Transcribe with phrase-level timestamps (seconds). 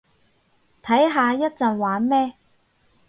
[0.81, 2.33] 睇下一陣玩咩